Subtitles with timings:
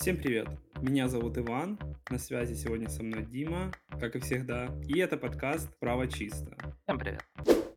[0.00, 0.48] Всем привет!
[0.80, 1.78] Меня зовут Иван,
[2.08, 6.56] на связи сегодня со мной Дима, как и всегда, и это подкаст «Право чисто».
[6.84, 7.22] Всем привет.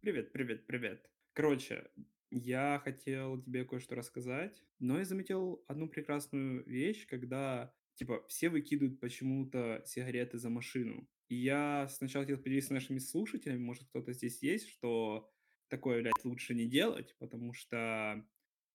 [0.01, 1.05] Привет, привет, привет.
[1.33, 1.83] Короче,
[2.31, 9.01] я хотел тебе кое-что рассказать, но я заметил одну прекрасную вещь, когда, типа, все выкидывают
[9.01, 11.09] почему-то сигареты за машину.
[11.27, 15.29] И я сначала хотел поделиться с нашими слушателями, может, кто-то здесь есть, что
[15.67, 18.25] такое, блядь, лучше не делать, потому что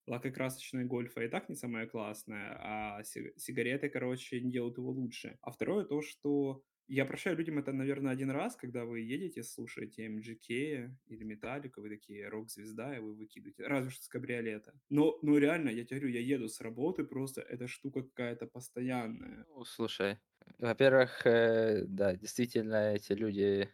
[0.09, 5.39] лакокрасочная гольфа и так не самая классная, а си- сигареты, короче, не делают его лучше.
[5.43, 10.05] А второе то, что я прощаю людям это, наверное, один раз, когда вы едете, слушаете
[10.07, 14.81] MGK или Металлику, вы такие рок-звезда, и вы выкидываете, разве что с кабриолета.
[14.89, 19.47] Но, но реально, я тебе говорю, я еду с работы, просто эта штука какая-то постоянная.
[19.47, 20.19] Ну, слушай,
[20.59, 23.71] во-первых, э, да, действительно, эти люди,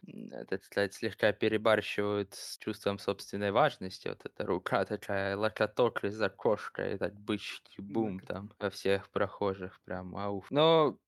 [0.49, 4.07] так сказать, слегка перебарщивают с чувством собственной важности.
[4.09, 9.81] Вот эта рука такая, локоток из окошка, и так бычки, бум, там, во всех прохожих,
[9.85, 10.47] прям, ауф.
[10.51, 10.99] Но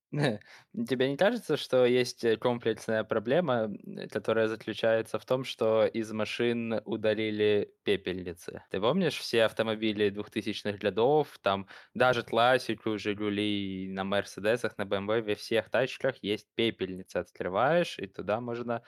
[0.88, 3.53] тебе не кажется, что есть э, комплексная проблема,
[3.86, 8.63] м, которая заключается в том, что из машин удалили пепельницы?
[8.72, 15.35] Ты помнишь все автомобили двухтысячных годов, там, даже классику, «Жигули», на «Мерседесах», на «БМВ», во
[15.35, 17.19] всех тачках есть пепельница.
[17.19, 18.83] Открываешь, и туда можно,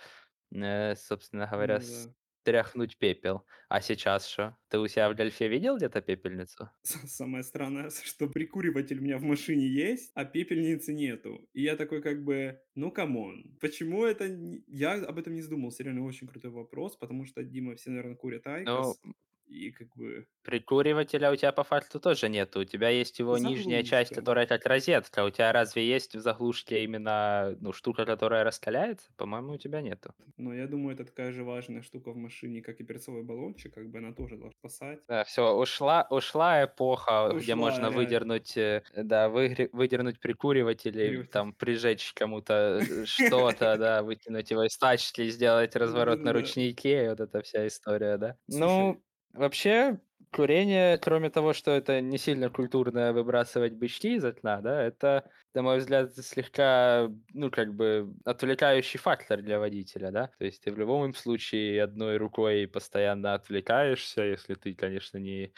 [0.54, 2.14] э, собственно говоря, Ну да.
[2.42, 3.46] Стряхнуть пепел.
[3.68, 4.58] А сейчас что?
[4.70, 6.70] Ты у себя в «Гольфе» видел где-то пепельницу?
[6.84, 11.48] Самое странное, что прикуриватель у меня в машине есть, а пепельницы нету.
[11.54, 14.26] И я такой как бы, ну come on, почему это...
[14.68, 18.46] Я об этом не задумался, реально очень крутой вопрос, потому что, Дима, все, наверное, курят
[18.46, 19.02] Ну, IQOS,
[19.50, 22.62] и как бы прикуривателя у тебя по факту тоже нету.
[22.62, 24.16] У тебя есть его нижняя часть, заглушка.
[24.16, 25.24] которая как розетка.
[25.26, 29.12] У тебя разве есть в заглушке именно, ну, штука, которая раскаляется?
[29.18, 30.14] По-моему, у тебя нету.
[30.38, 33.90] Но я думаю, это такая же важная штука в машине, как и перцовый баллончик, как
[33.92, 35.04] бы она тоже должна спасать.
[35.08, 37.90] Да, всё, ушла ушла эпоха, где Ушла, можно реально.
[37.90, 44.64] выдернуть, э, да, выгре выдернуть прикуриватель и там прижечь кому-то, э, что-то, да, выкинуть его
[44.66, 48.38] из тачки, сделать разворот на ручнике, вот эта вся история, да.
[48.48, 49.02] Ну,
[49.34, 50.00] вообще,
[50.32, 55.64] курение, кроме того, что это не сильно культурно выбрасывать бычки из окна, да, это, на
[55.64, 60.32] мой взгляд, слегка, ну, как бы отвлекающий фактор для водителя, да.
[60.38, 65.54] То есть ты в любом случае одной рукой постоянно отвлекаешься, если ты, конечно, не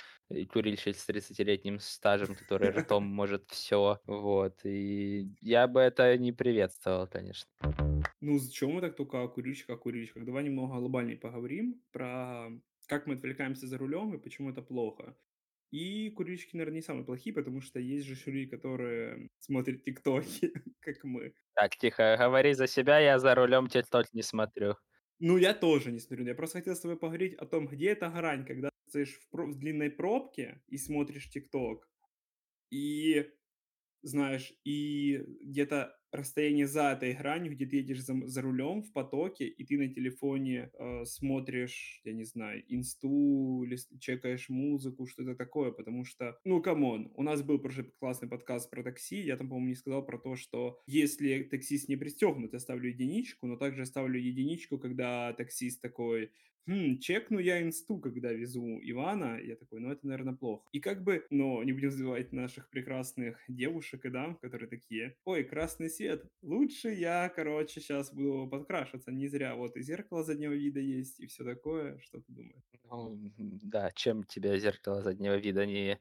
[0.50, 4.60] курильщик с тридцатилетним стажем, который ртом может все, Вот.
[4.64, 7.50] И я бы это не приветствовал, конечно.
[8.22, 10.26] ну зачем мы так только о курильщиках, о курильщиках?
[10.26, 12.50] Давай немного глобальнее поговорим про
[12.88, 15.18] как мы отвлекаемся за рулем и почему это плохо.
[15.72, 21.04] И курильщики, наверное, не самые плохие, потому что есть же люди, которые смотрят тиктоки, как
[21.04, 21.34] мы.
[21.56, 24.76] Так, тихо, говори за себя, я за рулем тик не смотрю.
[25.20, 26.26] Ну, я тоже не смотрю.
[26.26, 29.30] Я просто хотел с тобой поговорить о том, где эта грань, когда ты стоишь в,
[29.30, 31.88] про- в длинной пробке и смотришь тикток,
[32.72, 33.32] и
[34.04, 39.48] знаешь, и где-то расстояние за этой гранью, где ты едешь за, за рулем в потоке,
[39.48, 45.72] и ты на телефоне э, смотришь, я не знаю, инсту, лис- чекаешь музыку, что-то такое,
[45.72, 49.48] потому что, ну, come on, у нас был уже классный подкаст про такси, я там,
[49.48, 53.86] по-моему, не сказал про то, что если таксист не пристегнут, я ставлю единичку, но также
[53.86, 56.32] ставлю единичку, когда таксист такой,
[56.68, 59.40] Хм, чекну я инсту, когда везу Ивана.
[59.42, 60.68] Я такой, ну это, наверное, плохо.
[60.72, 65.44] И как бы, но не будем забывать наших прекрасных девушек и дам, которые такие, ой,
[65.44, 69.56] красный свет, лучше я, короче, сейчас буду подкрашиваться, не зря.
[69.56, 71.98] Вот и зеркало заднего вида есть, и все такое.
[72.00, 72.64] Что ты думаешь?
[72.84, 73.18] Ну,
[73.64, 75.98] да, чем тебе зеркало заднего вида не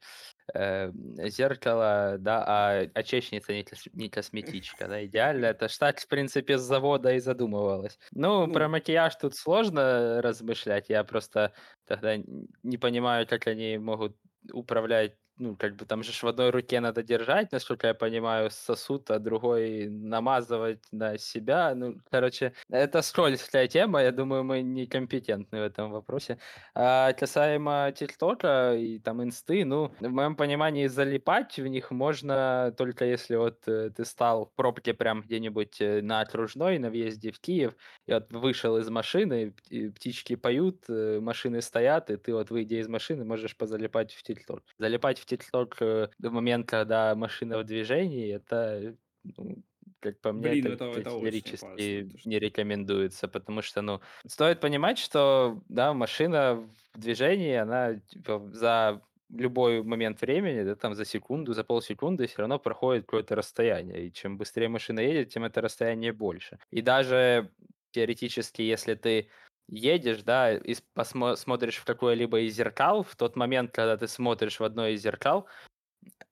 [0.54, 0.92] э,
[1.28, 5.46] зеркало, да, а очечница не, кос- не косметичка, да, идеально.
[5.48, 7.98] Это ж так, в принципе, с завода и задумывалось.
[8.14, 10.88] Ну, про Ну, макияж тут сложно размышлять.
[10.88, 11.52] Я просто
[11.86, 14.16] тогда не понимаю, как они могут
[14.52, 19.10] управлять ну, как бы там же в одной руке надо держать, насколько я понимаю, сосуд,
[19.10, 21.74] а другой намазывать на себя.
[21.74, 26.38] Ну, короче, это скользкая тема, я думаю, мы некомпетентны в этом вопросе.
[26.74, 33.04] А касаемо ТикТока и там инсты, ну, в моем понимании, залипать в них можно только
[33.04, 37.40] если вот э, ты стал в пробке прям где-нибудь э, на окружной, на въезде в
[37.40, 37.74] Киев,
[38.06, 39.54] и вот вышел из машины,
[39.94, 44.62] птички поют, э, машины стоят, и ты вот, выйдя из машины, можешь позалипать в ТикТок.
[44.78, 48.94] Залипать в ТикТок э, в момент, когда машина в движении, это,
[49.36, 49.62] ну,
[50.00, 51.12] как по мне, блин, это это, это опасно.
[51.12, 57.94] категорически что- не рекомендуется, потому что, ну, стоит понимать, что, да, машина в движении, она
[57.96, 63.36] типа, за любой момент времени, да, там за секунду, за полсекунды все равно проходит какое-то
[63.36, 64.06] расстояние.
[64.06, 66.58] И чем быстрее машина едет, тем это расстояние больше.
[66.70, 67.50] И даже
[67.92, 69.28] теоретически, если ты
[69.70, 74.60] едешь, да, и посмо- смотришь в какое-либо из зеркал, в тот момент, когда ты смотришь
[74.60, 75.48] в одно из зеркал,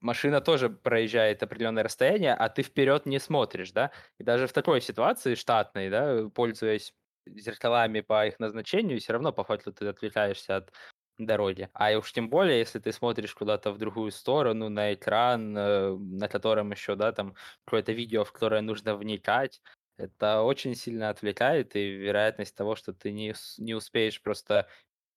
[0.00, 3.93] машина тоже проезжает определенное расстояние, а ты вперед не смотришь, да.
[4.19, 6.94] И даже в такой ситуации штатной, да, пользуясь
[7.26, 10.73] зеркалами по их назначению, все равно по факту ты отвлекаешься от
[11.19, 11.69] дороги.
[11.75, 16.29] А уж тем более, если ты смотришь куда-то в другую сторону, на экран, э, на
[16.29, 19.61] котором еще, да, там какое-то видео, в которое нужно вникать,
[19.98, 24.68] это очень сильно отвлекает, и вероятность того, что ты не, не успеешь просто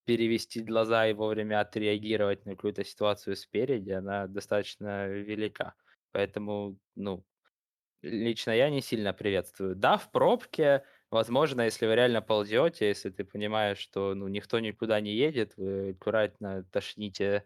[0.05, 5.75] перевести глаза и вовремя отреагировать на какую-то ситуацию спереди, она достаточно велика.
[6.11, 7.25] Поэтому, ну,
[8.01, 9.75] лично я не сильно приветствую.
[9.75, 14.99] Да, в пробке, возможно, если вы реально ползете, если ты понимаешь, что ну, никто никуда
[15.01, 17.45] не едет, вы аккуратно тошните.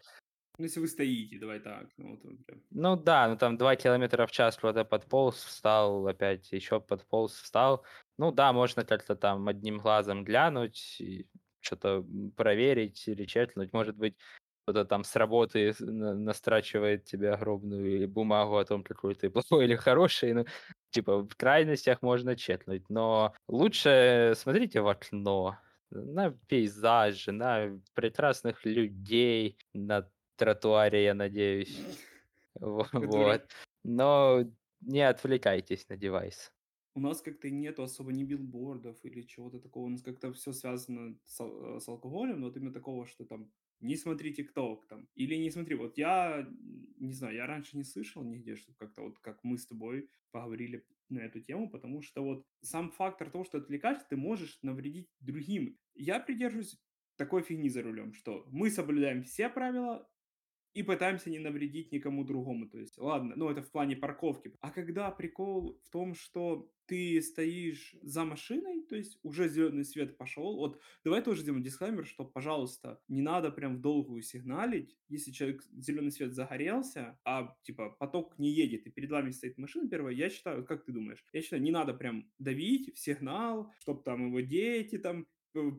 [0.57, 1.89] Ну, если вы стоите, давай так.
[1.97, 2.39] Ну, вот.
[2.71, 7.85] Ну да, ну там 2 километра в час кто-то подполз, встал, опять еще подполз, встал.
[8.17, 11.01] Ну да, можно как-то там одним глазом глянуть,
[11.61, 12.05] что-то
[12.35, 13.71] проверить или чекнуть.
[13.73, 14.17] Может быть,
[14.63, 20.33] кто-то там с работы настрачивает тебе огромную бумагу о том, какой ты плохой или хороший.
[20.33, 20.45] Ну,
[20.89, 22.89] типа, в крайностях можно чекнуть.
[22.89, 25.57] Но лучше смотрите в окно,
[25.91, 31.87] на пейзажи, на прекрасных людей на тротуаре, я надеюсь.
[32.93, 33.49] Вот.
[33.83, 34.43] Но
[34.81, 36.51] не отвлекайтесь на девайс.
[36.93, 39.85] У нас как-то нету особо ни билбордов или чего-то такого.
[39.85, 43.51] У нас как-то все связано с э, с алкоголем, но вот именно такого, что там:
[43.81, 45.75] "Не смотри "Тикток" там" или "Не смотри".
[45.75, 46.47] Вот я,
[46.97, 50.85] не знаю, я раньше не слышал нигде, что как-то вот как мы с тобой поговорили
[51.09, 55.77] на эту тему, потому что вот сам фактор того, что отвлекать, ты можешь навредить другим.
[55.95, 56.81] Я придерживаюсь
[57.17, 60.09] такой фигни за рулем, что мы соблюдаем все правила,
[60.75, 62.67] и пытаемся не навредить никому другому.
[62.69, 64.53] То есть, ладно, ну это в плане парковки.
[64.59, 70.17] А когда прикол в том, что ты стоишь за машиной, то есть уже зеленый свет
[70.17, 70.57] пошел.
[70.57, 75.63] Вот давай тоже сделаем дисклеймер, что, пожалуйста, не надо прям в долгую сигналить, если человек
[75.71, 80.29] зеленый свет загорелся, а типа поток не едет, и перед вами стоит машина первая, я
[80.29, 81.23] считаю, как ты думаешь?
[81.33, 85.25] Я считаю, не надо прям давить в сигнал, чтобы там его дети там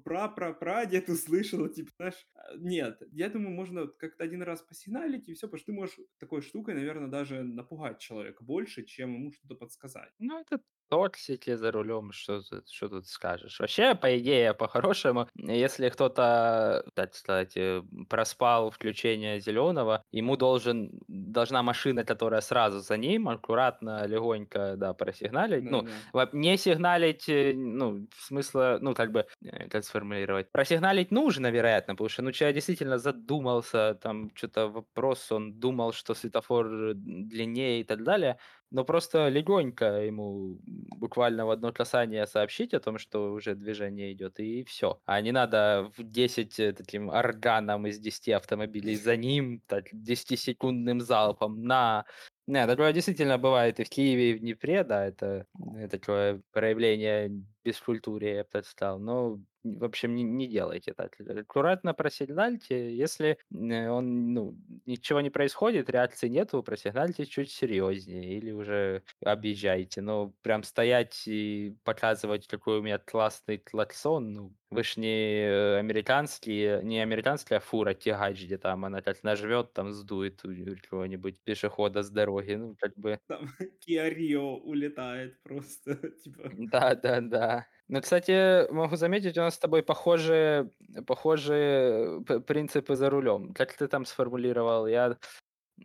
[0.05, 5.47] пра-пра-прадед услышал, типа, знаешь, а, нет, я думаю, можно как-то один раз посигналить, и все,
[5.47, 10.13] потому что ты можешь такой штукой, наверное, даже напугать человека больше, чем ему что-то подсказать.
[10.19, 13.59] Ну, это токсики за рулем, что тут, что тут скажешь.
[13.61, 21.63] Вообще, по идее, по-хорошему, если кто-то, так сказать, э, проспал включение зеленого, ему должен, должна
[21.63, 25.65] машина, которая сразу за ним, аккуратно, легонько, да, просигналить.
[25.65, 30.51] Ну, во- не сигналить, э, ну, в смысле, ну, как бы, э, как сформулировать.
[30.53, 36.15] Просигналить нужно, вероятно, потому что, ну, человек действительно задумался, там, что-то вопрос, он думал, что
[36.15, 38.39] светофор длиннее и так далее.
[38.71, 40.59] Но просто легонько ему
[40.99, 45.01] буквально в одно касание сообщить о том, что уже движение идет, и все.
[45.05, 51.01] А не надо в 10 э, таким органом из десяти автомобилей за ним, так, десятисекундным
[51.01, 52.07] залпом на...
[52.49, 55.47] Не, такое действительно бывает и в Киеве, и в Днепре, да, это,
[55.77, 57.31] э, такое проявление
[57.65, 58.99] бескультурья, я бы так сказал.
[58.99, 59.41] Но,
[59.79, 61.17] в общем, не, не делайте так.
[61.21, 62.95] Аккуратно просигнальте.
[62.97, 70.01] Если э, он, ну, ничего не происходит, реакции нету, просигнальте чуть серьезнее или уже объезжайте.
[70.01, 75.79] Но прям стоять и показывать, какой у меня классный клаксон, ну, вы ж не э,
[75.79, 80.49] американские, не американская фура тягач, где там она как нажмет, там сдует у
[80.83, 82.53] какого-нибудь пешехода с дороги.
[82.55, 83.47] Ну, как бы, Там
[83.89, 86.53] Rio улетает просто, типа.
[86.73, 87.67] да-да-да.
[87.89, 90.71] Ну, кстати, могу заметить, у нас с тобой похожие,
[91.07, 93.53] похожие п- принципы за рулем.
[93.55, 94.87] Как ты там сформулировал?
[94.87, 95.17] Я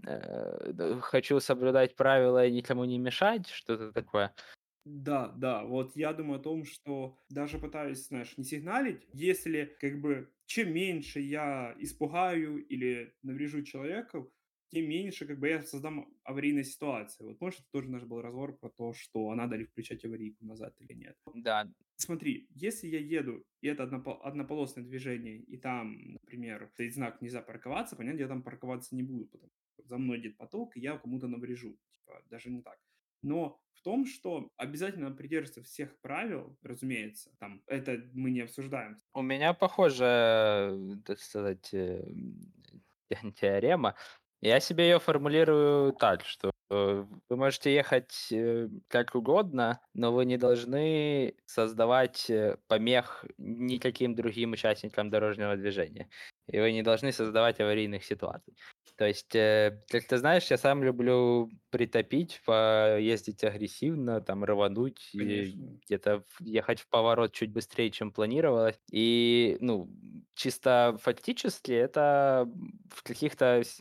[0.07, 4.35] Э, хочу соблюдать правила и никому не мешать, что-то такое.
[4.83, 10.01] Да, да, вот я думаю о том, что даже пытаюсь, знаешь, не сигналить, если как
[10.01, 14.33] бы чем меньше я испугаю или наврежу человеку,
[14.71, 17.23] тем меньше как бы я создам аварийной ситуации.
[17.25, 20.75] Вот это тоже наш был разговор про то, что а надо ли включать аварийку назад
[20.79, 21.17] или нет.
[21.33, 27.21] Да, Смотри, если я еду, и это однопо- однополосное движение, и там, например, стоит знак
[27.21, 30.79] «нельзя парковаться», понятно, я там парковаться не буду, потому что за мной идет поток, и
[30.79, 31.77] я кому-то наврежу.
[31.91, 32.79] Типа, даже не так.
[33.21, 38.97] Но в том, что обязательно придерживаться всех правил, разумеется, там, это мы не обсуждаем.
[39.13, 42.03] у меня похожая, э, так сказать, э,
[43.35, 43.95] теорема.
[44.41, 50.25] Я себе ее формулирую так, что, э, вы можете ехать, э, как угодно, но вы
[50.25, 56.09] не должны создавать, э, помех никаким другим участникам дорожного движения.
[56.47, 58.55] И вы не должны создавать аварийных ситуаций.
[58.97, 66.81] То есть, как ты знаешь, я сам люблю притопить, поездить агрессивно, там рвануть, где-то ехать
[66.81, 68.79] в поворот чуть быстрее, чем планировалось.
[68.91, 69.89] И, ну,
[70.35, 72.47] чисто фактически это,
[72.93, 73.79] в каких-то с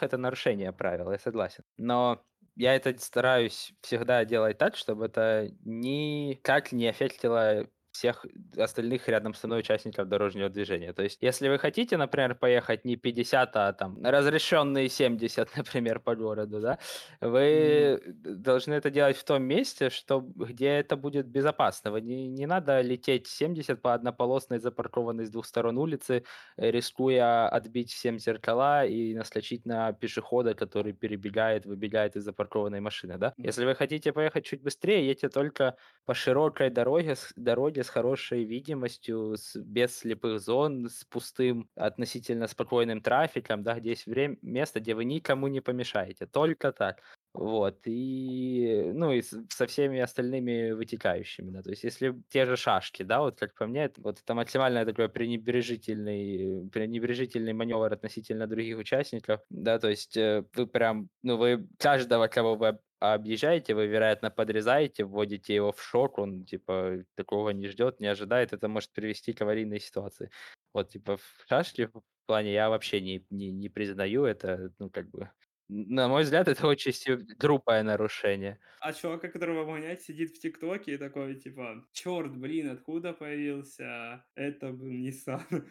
[0.00, 1.64] местах это нарушение правил, я согласен.
[1.76, 2.22] Но
[2.56, 7.66] я это стараюсь всегда делать так, чтобы это никак не аффектило
[8.00, 8.24] всех
[8.56, 10.92] остальных рядом со мной участников дорожного движения.
[10.94, 16.16] То есть, если вы хотите, например, поехать не 50, а там разрешенные 70, например, по
[16.16, 16.78] городу, да,
[17.20, 21.90] вы должны это делать в том месте, что, где это будет безопасно.
[21.90, 26.24] Вы не, не надо лететь 70 по однополосной запаркованной с двух сторон улицы,
[26.56, 33.34] рискуя отбить всем зеркала и наскочить на пешехода, который перебегает, выбегает из запаркованной машины, да.
[33.36, 35.76] Если вы хотите поехать чуть быстрее, едьте только
[36.06, 43.00] по широкой дороге, дороге с хорошей видимостью, с без слепых зон, с пустым, относительно спокойным
[43.02, 46.26] трафиком, да, где есть время место, где вы никому не помешаете.
[46.26, 47.02] Только так.
[47.32, 47.80] Вот.
[47.84, 51.62] И, ну, и со всеми остальными вытекающими, да.
[51.62, 54.84] То есть если те же шашки, да, вот как по мне, это вот это максимально
[54.84, 59.78] такой пренебрежительный пренебрежительный маневр относительно других участников, да.
[59.78, 65.54] То есть, э, вы прям, ну, вы каждого, кого вы объезжаете, вы, вероятно, подрезаете, вводите
[65.54, 69.80] его в шок, он, типа, такого не ждет, не ожидает, это может привести к аварийной
[69.80, 70.30] ситуации.
[70.74, 75.10] Вот, типа, в шашки в плане я вообще не не не признаю это, ну, как
[75.10, 75.30] бы,
[75.68, 76.92] на мой взгляд, это очень
[77.38, 78.60] грубое нарушение.
[78.82, 84.24] А чувака, которого обгонять, сидит в "Тиктоке" и такой типа: "Чёрт, блин, откуда появился?
[84.34, 85.68] Это был Nissan".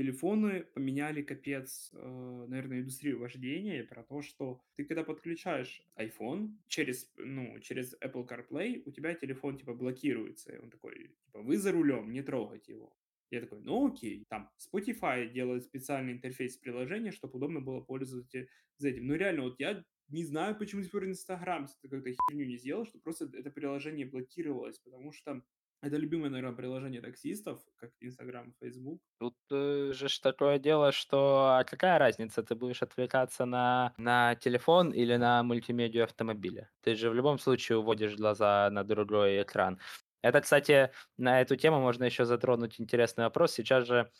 [0.00, 7.12] Телефоны поменяли капец, э, наверное, индустрию вождения про то, что ты когда подключаешь iPhone через,
[7.18, 10.54] ну, через Apple CarPlay, у тебя телефон типа блокируется.
[10.54, 12.96] И он такой, типа: "Вы за рулем, не трогайте его".
[13.30, 14.24] Я такой: "Ну окей".
[14.30, 18.46] Там Spotify делает специальный интерфейс приложения, чтобы удобно было пользоваться
[18.82, 19.06] этим.
[19.06, 22.98] Ну реально, вот я не знаю, почему пор "Инстаграм" с какую-то херню не сделал, что
[23.00, 25.42] просто это приложение блокировалось, потому что
[25.82, 29.02] это любимое, наверно, приложение таксистов, как "Инстаграм" "Фейсбук".
[29.18, 34.34] Тут, э, же ж такое дело, что, а какая разница, ты будешь отвлекаться на на
[34.36, 36.70] телефон или на мультимедию автомобиля?
[36.82, 39.78] Ты же в любом случае уводишь глаза на другой экран.
[40.22, 43.52] Это, кстати, на эту тему можно еще затронуть интересный вопрос.
[43.52, 44.10] Сейчас же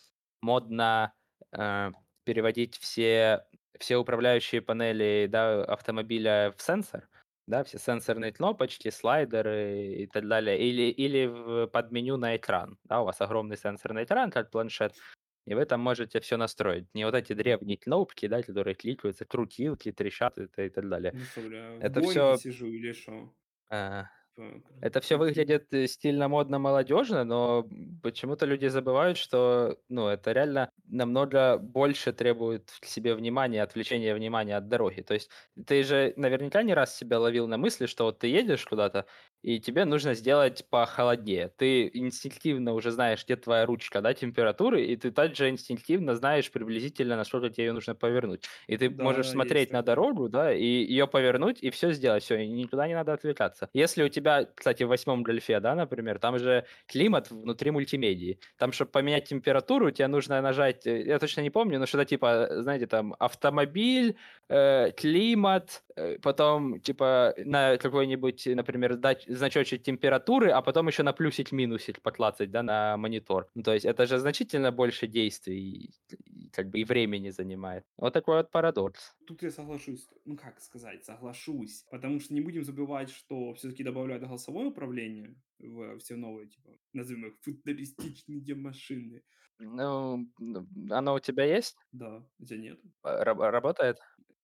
[0.42, 1.14] модно,
[1.52, 1.90] э,
[2.24, 3.46] переводить все
[3.78, 7.08] все управляющие панели, да, автомобиля в сенсор,
[7.50, 12.78] да, все сенсорные кнопочки, слайдеры и так далее, или или в под меню на экран.
[12.84, 14.94] Да, у вас огромный сенсорный экран, как планшет,
[15.46, 16.86] и вы там можете все настроить.
[16.94, 21.12] Не вот эти древние кнопки, да, которые кликаются, крутилки, трещат и так далее.
[21.12, 22.92] Ну что, бля, Это все сижу или
[24.80, 27.66] это все выглядит, э, стильно, модно, молодежно, но,
[28.02, 34.56] почему-то люди забывают, что, ну, это реально намного больше требует к себе внимания, отвлечения внимания
[34.56, 35.02] от дороги.
[35.02, 35.30] То есть
[35.66, 39.06] ты же наверняка не раз себя ловил на мысли, что вот ты едешь куда-то,
[39.42, 41.48] и тебе нужно сделать похолоднее.
[41.48, 47.16] Ты инстинктивно уже знаешь, где твоя ручка, да, температуры, и ты также инстинктивно знаешь приблизительно,
[47.16, 48.44] насколько тебе ее нужно повернуть.
[48.66, 49.82] И ты можешь Да, есть смотреть на такое.
[49.82, 52.22] дорогу, да, и ее повернуть, и все сделать.
[52.22, 53.68] Все, и никуда не надо отвлекаться.
[53.72, 58.40] Если у тебя, кстати, в восьмом "Гольфе", да, например, там же климат внутри мультимедии.
[58.58, 62.48] Там, чтобы поменять температуру, тебе нужно нажать, э, я точно не помню, но что-то типа,
[62.62, 64.16] знаете, там автомобиль,
[64.48, 65.89] э, климат, э,
[66.22, 72.62] потом типа на какой-нибудь, например, дач значочек температуры, а потом еще на плюсик-минусик поклацать, да,
[72.62, 73.48] на монитор.
[73.54, 75.90] Ну, то есть это же значительно больше действий и
[76.52, 77.84] как бы и времени занимает.
[77.96, 79.14] Вот такой вот парадокс.
[79.26, 80.08] Тут я соглашусь.
[80.24, 81.84] Ну, как сказать, соглашусь.
[81.90, 87.26] Потому что не будем забывать, что все-таки добавляют голосовое управление в все новые, типа, назовем
[87.26, 89.22] их футуристичные машины.
[89.58, 91.76] Ну, н оно у тебя есть?
[91.92, 92.80] Да, у тебя нет?
[93.02, 93.98] А, раб работает?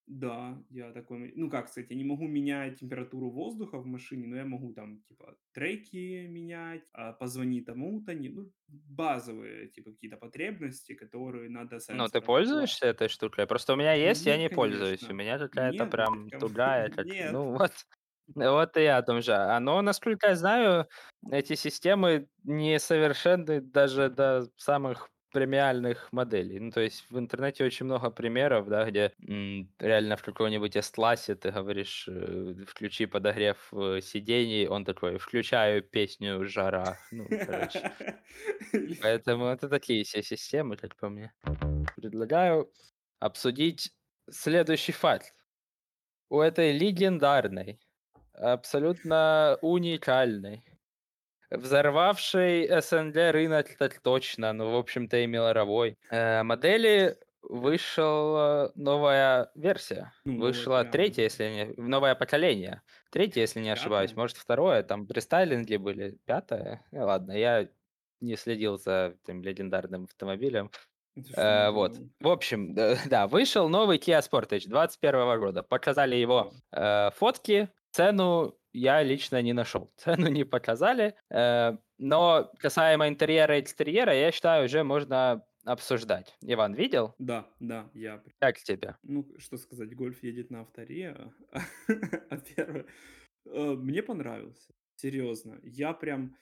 [0.06, 4.36] Да, я такой, ну как сказать, я не могу менять температуру воздуха в машине, но
[4.36, 10.94] я могу там, типа, треки менять, а, позвони тому-то, не, ну, базовые, типа, какие-то потребности,
[10.94, 13.46] которые надо Ну, ты пользуешься этой штукой?
[13.46, 15.08] Просто у меня есть, я нет, не пользуюсь.
[15.08, 15.14] У конечно.
[15.14, 17.26] меня какая-то Нет, ну, прям тугая, как нет.
[17.28, 17.72] ну вот.
[18.34, 19.32] Вот и я о том же.
[19.34, 20.88] Оно, насколько я знаю,
[21.30, 26.58] эти системы несовершенны даже до самых премиальных моделей.
[26.60, 31.34] Ну, то есть в интернете очень много примеров, да, где, м, реально в каком-нибудь S-классе
[31.34, 34.66] ты говоришь, э: "Включи подогрев, э, сидений".
[34.66, 37.00] Он такой: "Включаю песню "Жара".
[37.10, 37.82] Ну, короче.
[39.00, 41.32] Поэтому это такие се системы, как по мне.
[41.96, 42.70] Предлагаю
[43.20, 43.92] обсудить
[44.30, 45.34] следующий факт.
[46.30, 47.80] У этой легендарной,
[48.34, 50.64] абсолютно уникальной,
[51.50, 60.12] взорвавшей СНГ рынок так точно, ну, в общем-то, и мировой, э, модели вышла новая версия.
[60.24, 62.82] Ну, Вышла прям, 3, если не новое поколение.
[63.10, 64.10] 3, если не ошибаюсь.
[64.10, 64.22] Пятое?
[64.22, 66.18] Может, второе, там рестайлинги были.
[66.26, 66.50] 5?
[66.92, 67.68] Ну ладно, я
[68.20, 70.70] не следил за этим легендарным автомобилем.
[71.36, 71.98] Э, вот.
[72.20, 72.74] В общем,
[73.06, 75.62] да, вышел новый Kia Sportage 21 года.
[75.62, 77.68] Показали его, э, фотки.
[77.92, 79.92] Цену я лично не нашел.
[79.96, 81.14] Цену не показали.
[81.30, 86.36] Э, но касаемо интерьера и экстерьера, я считаю, уже можно обсуждать.
[86.42, 87.14] Иван, видел?
[87.18, 88.96] Да, да, я Как тебе?
[89.02, 92.86] Ну, что сказать, "Гольф" едет на авто-рио, а первое,
[93.46, 94.74] э, мне понравился.
[94.96, 95.58] Серьезно.
[95.62, 96.36] Я прям,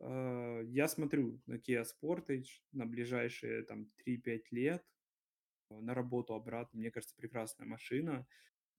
[0.00, 4.84] э, я смотрю на Kia Sportage на ближайшие там 3-5 лет,
[5.70, 6.80] на работу, обратно.
[6.80, 8.26] Мне кажется, прекрасная машина.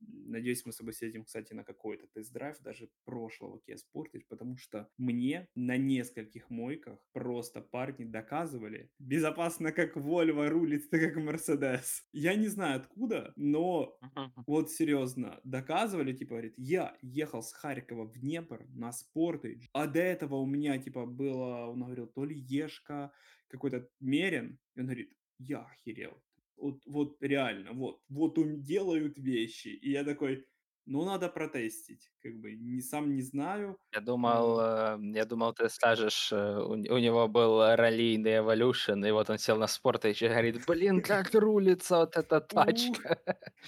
[0.01, 4.89] Надеюсь, мы с тобой съездим, кстати, на какой-то тест-драйв даже прошлого Kia Sportage, потому что
[4.97, 12.01] мне на нескольких мойках просто парни доказывали: безопасно как Volvo, рулит ты как Mercedes.
[12.13, 13.99] Я не знаю откуда, но
[14.47, 19.99] вот серьезно, доказывали, типа, говорит: "Я ехал с Харькова в Днепр на Sportage, а до
[19.99, 23.11] этого у меня, типа, было", он говорил, то ли "Ешка",
[23.47, 24.59] какой-то Мерин.
[24.75, 26.21] И он говорит: "Я охерел".
[26.61, 29.69] Вот вот реально, вот вот делают вещи.
[29.69, 30.45] И я такой:
[30.91, 32.11] "Ну, надо протестить".
[32.21, 36.71] Как бы не сам не знаю, Я думал, э я думал, ты скажешь, э, у
[36.71, 41.33] у него был раллийный Evolution, и вот он сел на Sportage и говорит: "Блин, как
[41.35, 43.17] рулится вот эта тачка!"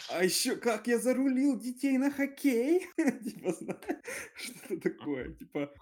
[0.08, 3.53] а еще как я зарулил детей на хоккей, типа,
[4.36, 5.74] что-то такое, типа,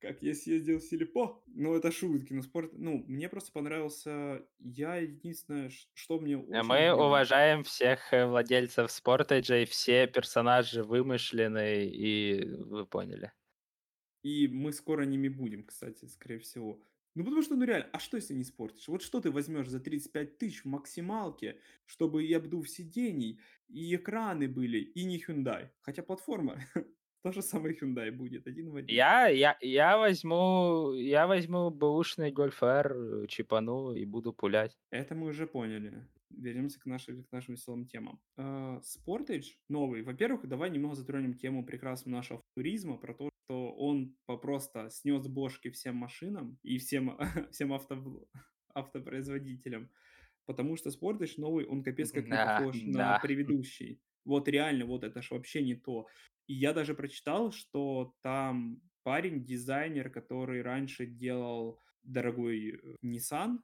[0.00, 1.42] как я съездил в Сильпо.
[1.46, 4.46] Ну, это шутки, но спорт, ну, мне просто понравился.
[4.58, 12.86] Я единственное, что мне Э, мы уважаем всех, владельцев "Спортаджей", все персонажи вымышленные, и вы
[12.86, 13.32] поняли.
[14.22, 16.82] И мы скоро ними будем, кстати, скорее всего.
[17.14, 18.84] Ну, потому что, ну, реально, а что, если не Sportage?
[18.88, 24.48] Вот что ты возьмешь за 35 тысяч в максималке, чтобы и обдув сидений, и экраны
[24.48, 25.70] были, и не Hyundai?
[25.80, 26.60] Хотя платформа
[27.22, 29.02] то же самое Hyundai будет, один в один.
[29.02, 34.76] Я я я возьму я возьму бэушный Golf R, чипану и буду пулять.
[34.90, 36.06] Это мы уже поняли.
[36.30, 38.20] Вернемся к нашей к нашим веселым темам.
[38.36, 40.02] А, Sportage новый.
[40.02, 45.70] Во-первых, давай немного затронем тему прекрасного нашего туризма, про то, что он просто снес бошки
[45.70, 47.18] всем машинам и всем
[47.50, 48.26] всем авто
[48.74, 49.90] автопроизводителям,
[50.46, 53.18] потому что Sportage новый, он капец как не Да, похож на да.
[53.22, 54.00] предыдущий.
[54.24, 56.06] Вот реально, вот это ж вообще не то.
[56.46, 63.58] И я даже прочитал, что там парень, дизайнер, который раньше делал дорогой, э, Nissan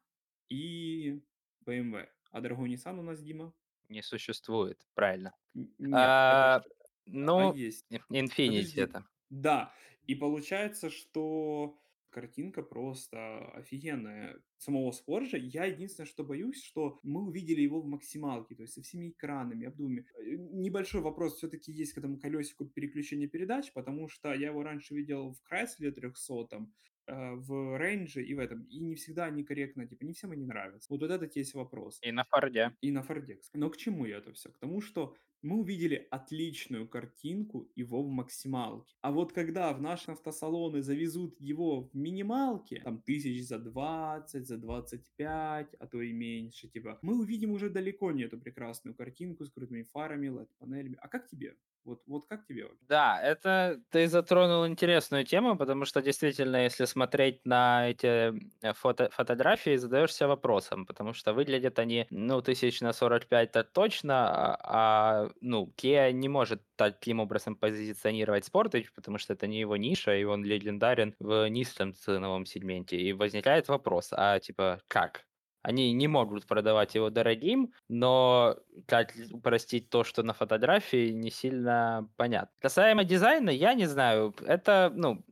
[0.48, 1.20] и
[1.66, 2.08] BMW.
[2.34, 3.54] А дорогой Nissan у нас, Дима?
[3.88, 5.36] Не существует, правильно.
[5.54, 6.62] Н нет, это ж А, а
[7.06, 7.86] ну, есть.
[7.92, 8.80] Inf Infiniti Подожди.
[8.80, 9.04] это.
[9.30, 9.72] Да,
[10.08, 15.38] и получается, что картинка просто офигенная самого Sportage.
[15.38, 19.66] Я единственное, что боюсь, что мы увидели его в максималке, то есть со всеми экранами,
[19.66, 20.04] обдувами.
[20.18, 24.92] Э, небольшой вопрос все-таки есть к этому колесику переключения передач, потому что я его раньше
[24.96, 26.66] видел в Chrysler 300, э,
[27.06, 30.88] в Range и в этом, и не всегда они корректно, типа, не всем они нравятся.
[30.90, 32.02] Вот вот этот есть вопрос.
[32.02, 32.74] И на "Форде".
[32.82, 34.50] И на "Форде", Но к чему я это всё?
[34.52, 38.96] К тому, что мы увидели отличную картинку его в максималке.
[39.02, 44.58] А вот когда в наши автосалоны завезут его в минималке, там тысяч за 20, за
[44.58, 49.50] 25, а то и меньше, типа, мы увидим уже далеко не эту прекрасную картинку с
[49.50, 50.96] крутыми фарами, LED-панелями.
[51.00, 51.56] А как тебе?
[51.84, 52.70] Вот вот как тебе?
[52.88, 59.10] Да, это ты затронул интересную тему, потому что действительно, если смотреть на эти, э, фото
[59.10, 65.72] фотографии, задаешься вопросом, потому что выглядят они, ну, тысяч на 45 точно, а, а, ну,
[65.76, 70.44] Kia не может таким образом позиционировать Sportage, потому что это не его ниша, и он
[70.44, 72.96] легендарен в низком ценовом сегменте.
[72.98, 75.24] И возникает вопрос, а типа как?
[75.64, 82.06] Они не могут продавать его дорогим, но как упростить то, что на фотографии, не сильно
[82.16, 82.50] понятно.
[82.60, 84.34] Касаемо дизайна, я не знаю.
[84.46, 85.24] Это, ну,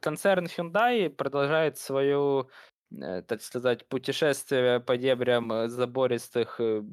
[0.00, 2.48] концерн Hyundai продолжает свою,
[2.96, 6.84] э, так сказать, путешествие по дебрям, э, забористых, э,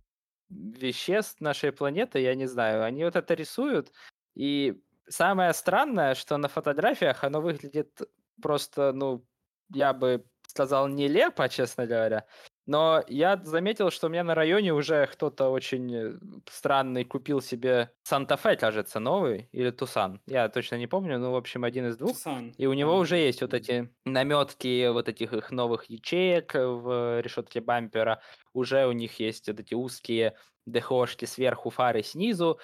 [0.50, 2.20] веществ нашей планеты.
[2.22, 3.92] Я не знаю, они вот это рисуют,
[4.36, 8.02] и самое странное, что на фотографиях оно выглядит
[8.42, 9.24] просто, ну,
[9.72, 12.26] я бы сказал, нелепо, честно говоря.
[12.70, 17.90] Но я заметил, что у меня на районе уже кто-то очень, э, странный купил себе
[18.04, 20.22] Санта-Фе, кажется, новый или Тусан.
[20.28, 22.12] Я точно не помню, но, в общем, один из двух.
[22.16, 27.22] Tucson, И у него уже есть вот эти намётки вот этих их новых ячеек в
[27.22, 28.22] решетке бампера.
[28.54, 30.36] Уже у них есть вот эти узкие
[30.68, 32.60] ДХОшки сверху, фары снизу.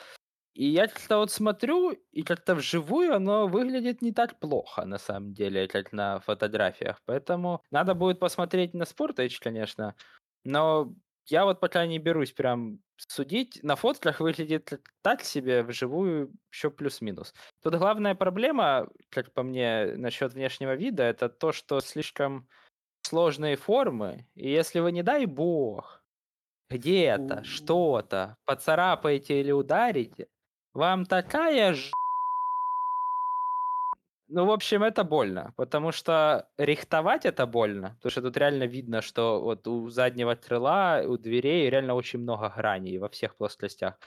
[0.56, 5.34] И я как-то вот смотрю, и как-то вживую оно выглядит не так плохо, на самом
[5.34, 7.02] деле, как на фотографиях.
[7.06, 9.96] Поэтому надо будет посмотреть на Sportage, конечно,
[10.46, 10.94] но
[11.28, 13.60] я вот пока не берусь прям судить.
[13.64, 17.34] На фотках выглядит так себе, вживую еще плюс-минус.
[17.62, 22.48] Тут главная проблема, как по мне, насчет внешнего вида- это то, что слишком
[23.04, 24.28] сложные формы.
[24.36, 26.04] И если вы, не дай бог,
[26.70, 30.28] где-то что-то поцарапаете или ударите,
[30.76, 31.92] вам такая ж
[34.28, 37.94] Ну, в общем, это больно, потому что рихтовать это больно.
[37.98, 42.50] Потому что тут реально видно, что вот у заднего крыла, у дверей реально очень много
[42.56, 44.00] граней во всех плоскостях.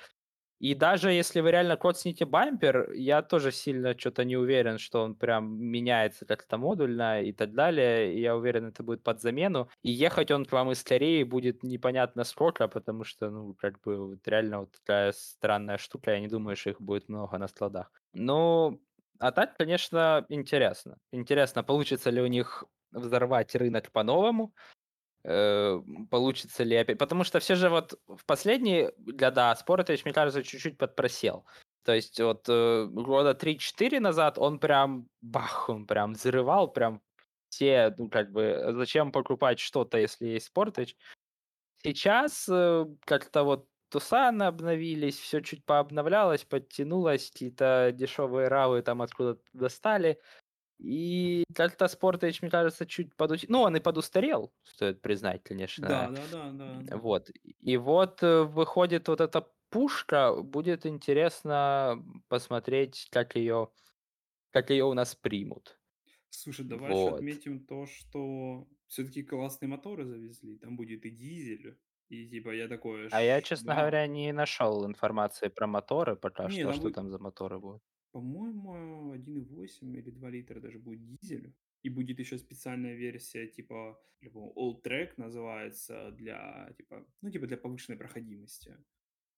[0.61, 5.15] И даже если вы реально коцните бампер, я тоже сильно чё-то не уверен, что он
[5.15, 8.21] прям меняется как-то модульно и так далее.
[8.21, 9.69] Я уверен, это будет под замену.
[9.83, 14.09] И ехать он к вам из Кореи будет непонятно сколько, потому что, ну, как бы,
[14.09, 16.11] вот реально вот такая странная штука.
[16.13, 17.93] Я не думаю, что их будет много на складах.
[18.15, 18.81] Ну,
[19.21, 20.99] а так, конечно, интересно.
[21.13, 24.55] Интересно, получится ли у них взорвать рынок по-новому,
[26.11, 30.79] получится ли опять потому что все же вот в последние года Sportage, мне кажется, чуть-чуть
[30.79, 31.47] подпросел.
[31.85, 37.03] То есть вот, э, года 3-4 назад он прям бах, он прям взрывал, прям
[37.51, 40.95] все, ну, как бы, зачем покупать что-то, если есть Sportage.
[41.85, 49.43] Сейчас, э, как-то вот Tucson обновились, всё чуть пообновлялось, подтянулось, какие-то дешевые равы там откуда-то
[49.55, 50.21] достали.
[50.79, 55.91] И как-то Sportage, мне кажется, чуть подуть ну, он и подустарел, стоит признать, конечно.
[55.91, 57.03] Да, да-да, да-да.
[57.03, 57.31] Вот.
[57.61, 63.73] И вот, э, выходит вот эта пушка, будет интересно посмотреть, как её
[64.53, 65.79] как её у нас примут.
[66.33, 67.09] Слушай, давай Вот.
[67.09, 70.59] отметим то, что всё-таки классные моторы завезли.
[70.59, 73.75] Там будет и дизель, и типа я такой А я, честно вау.
[73.75, 76.73] говоря, не нашел информации про моторы пока Не, что.
[76.73, 77.83] там Что будет там за моторы будут?
[78.13, 81.55] По-моему, 1,8 или 2 литра даже будет дизель.
[81.83, 87.99] И будет еще специальная версия, типа, его Alltrack называется, для, типа, ну, типа, для повышенной
[87.99, 88.77] проходимости.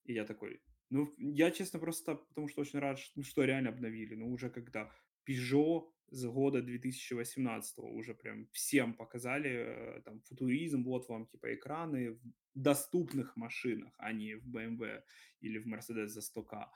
[0.05, 3.71] И я такой, ну, я, честно, просто потому что очень рад, ш ну, что реально
[3.71, 4.15] обновили.
[4.15, 4.91] Ну, уже когда
[5.29, 12.13] Peugeot с года 2018 уже прям всем показали, э, там, футуризм, вот вам, типа, экраны
[12.13, 12.21] в
[12.55, 15.03] доступных машинах, а не в BMW
[15.41, 16.71] или в Mercedes за 100 К.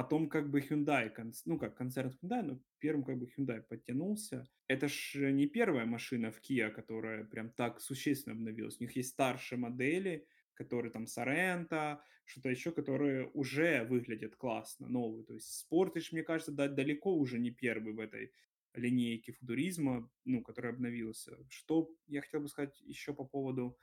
[0.00, 1.12] Потом как бы Hyundai,
[1.44, 4.48] ну, как концерн Hyundai, но первым как бы Hyundai подтянулся.
[4.66, 8.80] Это ж не 1 машина в Kia, которая прям так существенно обновилась.
[8.80, 15.26] У них есть старшие модели, которые там Sorento, что-то еще, которые уже выглядят классно, новые.
[15.26, 18.32] То есть Sportage, мне кажется, да далеко уже не 1 в этой
[18.72, 21.36] линейке футуризма, ну, который обновился.
[21.50, 23.76] Что я хотел бы сказать еще по поводу,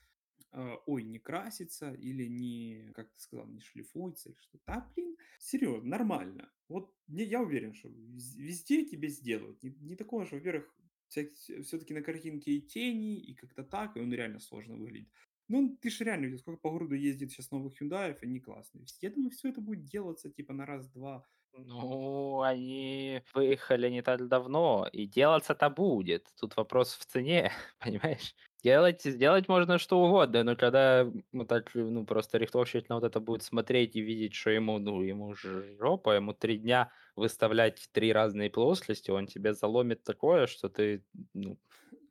[0.54, 4.60] ой, не красится или не, как ты сказал, не шлифуется или что.
[4.66, 6.52] Да, блин, серьезно, нормально.
[6.70, 9.62] Вот не я уверен, что вез везде тебе сделают.
[9.64, 10.74] Не не такое же, во-первых,
[11.08, 11.24] вся
[11.64, 15.10] всё-таки на картинке и тени, и как-то так, и он реально сложно выглядит.
[15.50, 18.86] Ну, ты ж реально сколько по городу ездит щас новых "Хюндаев", они классные.
[19.02, 21.28] Я думаю, всё это будет делаться типа на раз-два.
[21.54, 26.28] Ну, они выехали не так давно, и делаться-то будет.
[26.40, 28.36] Тут вопрос в цене, понимаешь?
[28.64, 33.20] Делать сделать можно что угодно, но когда, вот так, ну, просто рихтовщик на вот это
[33.20, 38.50] будет смотреть и видеть, что ему, ну, ему жопа, ему 3 дня выставлять 3 разные
[38.50, 41.60] плоскости, он тебе заломит такое, что ты, ну,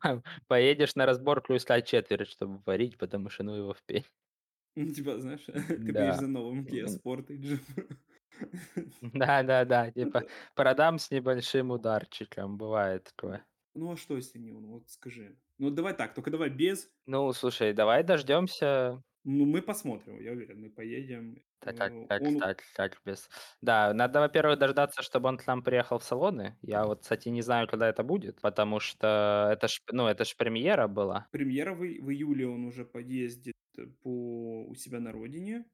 [0.46, 4.04] поедешь на разборку искать четверть, чтобы варить, потому что ну его в пень.
[4.76, 5.44] Ну, типа, знаешь,
[5.86, 6.18] ты поедешь Да.
[6.18, 7.00] за новым Kia М.
[7.02, 7.58] Sportage.
[9.12, 13.46] Да-да-да, типа продам с небольшим ударчиком, бывает Ну такое.
[13.74, 14.66] ну, а что, если не он?
[14.66, 15.38] Вот скажи.
[15.58, 20.60] Ну, давай так, тока давай без Ну, слушай, давай дождемся Ну, мы посмотрим, я уверен,
[20.60, 21.42] мы поедем.
[21.64, 23.28] Да как Э, как он так как без
[23.60, 26.58] Да, надо, во-первых, дождаться, чтобы он к нам приехал в салоны.
[26.62, 30.36] Я вот, кстати, не знаю, когда это будет, потому что это ж, ну, это ж
[30.36, 31.28] премьера была.
[31.30, 33.54] Премьера в в июле он уже поездит
[34.00, 35.66] по у себя на родине.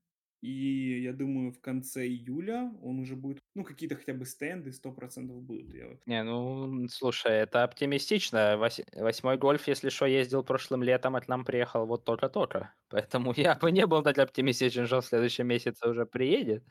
[0.42, 4.92] И я думаю, в конце июля он уже будет, ну, какие-то хотя бы стенды 100
[4.92, 5.72] % будут.
[5.74, 8.56] Я Не, ну, слушай, это оптимистично.
[8.58, 12.74] Вось 8 "Гольф", если что, ездил прошлым летом, а к нам приехал вот тока-тока.
[12.88, 16.64] Поэтому я бы не был так оптимистичен, что в следующем месяце уже приедет.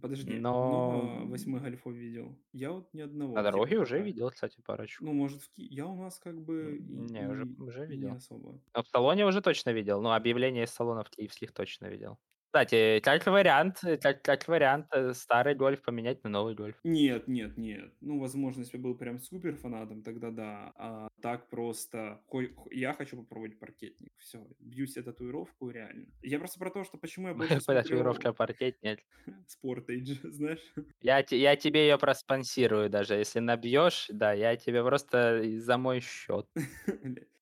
[0.00, 2.36] Подожди, Но, много 8 м "Гольфов" видел?
[2.52, 3.00] Я вот ни
[3.34, 4.02] На одного, типа, дороге уже пока.
[4.02, 4.60] видел, кстати,
[5.00, 5.14] Ну, парочку.
[5.14, 8.10] может, в Ки я у нас как бы М, и не, уже уже и не
[8.10, 8.16] видел.
[8.16, 8.62] особо.
[8.72, 12.18] А в салоне уже точно видел, но объявления из салонов киевских точно видел.
[12.54, 16.76] Кстати, как вариант как как вариант, э, старый "Гольф" поменять на новый "Гольф".
[16.84, 17.94] Нет нет нет.
[18.00, 20.72] Ну, возможно, если был прям супер фанатом, тогда да.
[20.76, 24.12] А так просто хо хо я хочу попробовать паркетник.
[24.18, 26.06] Всё, бью се татуировку, реально.
[26.22, 29.00] Я просто про то, что почему я больше смотрю Татуировка "Паркетник".
[29.48, 30.72] Sportage, знаешь.
[31.02, 36.00] Я те я тебе её проспонсирую даже, если набьешь, да, я тебе просто за мой
[36.00, 36.46] счет.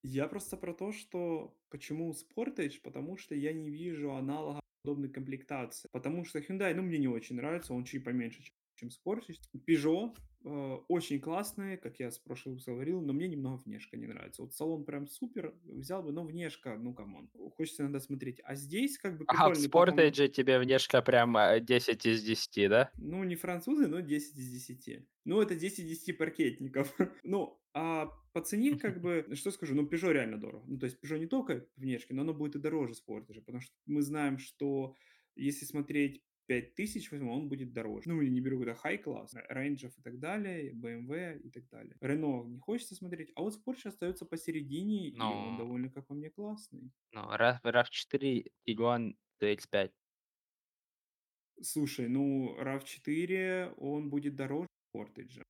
[0.02, 5.88] Я просто про то, что почему Sportage, потому что я не вижу аналога подобной комплектации.
[5.92, 8.42] Потому что Hyundai, ну, мне не очень нравится, он чуть поменьше,
[8.74, 9.36] чем Sportage.
[9.66, 14.06] Peugeot э, очень классные, как я с прошлого выпуска говорил, но мне немного внешка не
[14.06, 14.42] нравится.
[14.42, 17.30] Вот салон прям супер, взял бы, но внешка, ну, come on.
[17.56, 18.40] Хочется иногда смотреть.
[18.44, 22.90] А здесь как бы Ага, в Sportage тебе внешка прям э, 10 из 10, да?
[22.96, 25.06] Ну, не французы, но 10 из 10.
[25.24, 26.94] Ну, это 10 из 10 паркетников.
[27.22, 30.64] Ну, а по цене, как бы, что скажу, ну, Peugeot реально дорого.
[30.68, 33.72] Ну, то есть Peugeot не только внешки, но оно будет и дороже Sportage, потому что
[33.86, 34.94] мы знаем, что
[35.36, 38.08] если смотреть 5000 возьму, он будет дороже.
[38.08, 41.96] Ну, или не беру какой-то high-класс, рейнджев и так далее, BMW и так далее.
[42.00, 46.28] Renault не хочется смотреть, а вот Porsche остается посередине, и он довольно, как по мне,
[46.30, 46.90] классный.
[47.12, 49.92] ну, RAV- RAV4 Tiguan TX5.
[51.62, 55.42] Слушай, ну, RAV4, он будет дороже Sportage.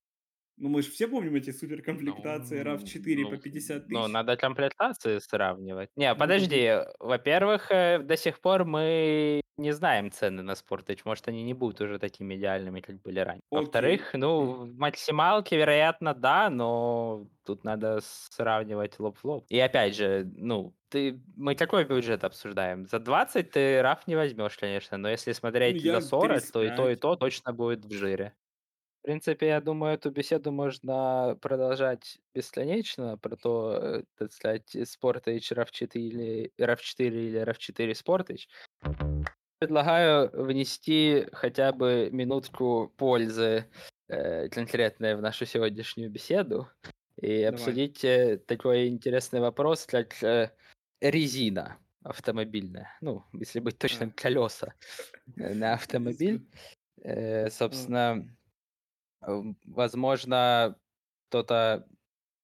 [0.60, 4.08] Ну, мы же все помним эти суперкомплектации Ну, RAV4 по ну, 50 ну, тысяч.
[4.08, 5.90] надо комплектации сравнивать.
[5.96, 6.70] Не, Ну, подожди.
[7.00, 11.00] Во-первых, э, до сих пор мы не знаем цены на Sportage.
[11.04, 13.42] Может, они не будут уже такими идеальными, как были ранее.
[13.50, 19.46] Во-вторых, ну, в максималке, вероятно, да, но тут надо сравнивать лоб в лоб.
[19.48, 22.86] И опять же, ну, ты, мы какой бюджет обсуждаем?
[22.86, 26.62] За 20 ты RAV не возьмешь, конечно, но если Ну, смотреть за я 40, то
[26.62, 27.00] и то, и 35.
[27.00, 28.34] то точно будет в жире.
[29.00, 35.52] В принципе, я думаю, эту беседу можно продолжать бесконечно про то, э, так сказать, Sportage
[35.52, 38.46] RAV4 или RAV4 или RAV4 Sportage.
[39.58, 43.64] Предлагаю внести хотя бы минутку пользы
[44.08, 46.68] э, конкретной в нашу сегодняшнюю беседу
[47.16, 47.46] и Давай.
[47.46, 50.50] обсудить э, такой интересный вопрос, как э,
[51.00, 52.94] резина автомобильная.
[53.00, 54.74] Ну, если быть точным, А, колеса
[55.36, 56.46] э, на автомобиль.
[57.02, 58.26] Э, а, собственно,
[59.20, 60.76] возможно,
[61.28, 61.86] кто-то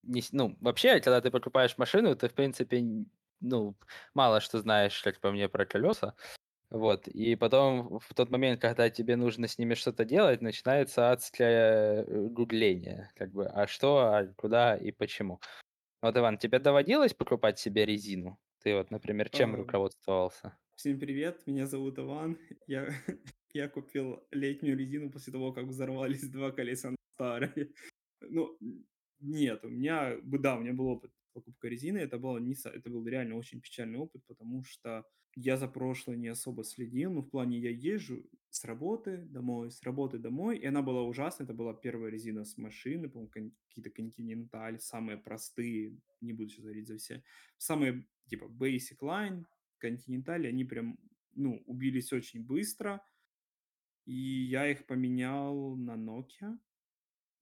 [0.02, 3.06] не с ну, вообще, когда ты покупаешь машину, ты, в принципе, н
[3.40, 3.76] ну,
[4.14, 6.14] мало что знаешь, как по мне, про колеса.
[6.70, 12.04] Вот, и потом в тот момент, когда тебе нужно с ними что-то делать, начинается адское,
[12.04, 13.10] э, гугление.
[13.16, 15.40] Как бы, а что, а куда и почему.
[16.02, 18.38] Вот, Иван, тебе доводилось покупать себе резину?
[18.62, 20.58] Ты вот, например, чем а, руководствовался?
[20.74, 22.38] Всем привет, меня зовут Иван.
[22.66, 22.88] Я,
[23.56, 27.72] я купил летнюю резину после того, как взорвались два колеса на старые.
[28.20, 28.56] Ну,
[29.20, 31.98] нет, у меня, да, у меня был опыт покупка резины.
[31.98, 36.28] Это, было не, это был реально очень печальный опыт, потому что я за прошлое не
[36.28, 37.12] особо следил.
[37.12, 41.46] Ну, в плане, я езжу с работы домой, с работы домой, и она была ужасная.
[41.46, 46.88] Это была первая резина с машины, по-моему, какие-то Continental, самые простые, не буду сейчас говорить
[46.88, 47.22] за все.
[47.58, 49.44] Самые, типа, Basic Line,
[49.82, 50.98] Continental, они прям,
[51.34, 53.02] ну, убились очень быстро,
[54.06, 56.58] и я их поменял на Nokia.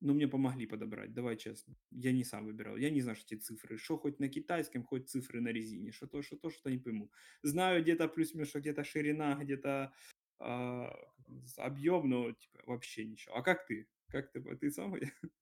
[0.00, 1.74] Ну, мне помогли подобрать, давай честно.
[1.90, 3.78] Я не сам выбирал, я не знаю, что эти цифры.
[3.78, 5.92] Что хоть на китайском, хоть цифры на резине.
[5.92, 7.10] Что то, что то, что не пойму.
[7.42, 9.92] Знаю где-то плюс-минус, что где-то ширина, где-то
[10.40, 13.36] называется, объем, но типа вообще ничего.
[13.36, 13.88] А как ты?
[14.08, 14.40] Как ты?
[14.56, 14.94] Ты сам?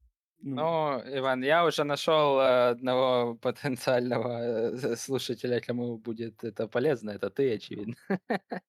[0.44, 7.11] Ну, Ну, Иван, я уже нашел э, одного потенциального э, слушателя, кому будет это полезно.
[7.11, 7.94] Это ты, очевидно.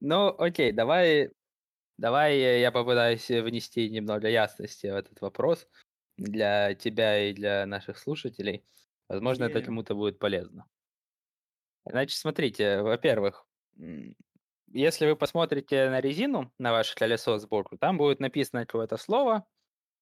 [0.00, 1.30] Ну, окей, давай,
[1.98, 5.68] давай э, я попытаюсь э, внести немного ясности в этот вопрос
[6.16, 8.64] для тебя и для наших слушателей.
[9.08, 10.66] Возможно, это е, кому-то будет полезно.
[11.84, 13.46] Значит, смотрите, во-первых,
[14.72, 19.46] если вы посмотрите на резину, на ваше колесо сбоку, там будет написано какое-то слово,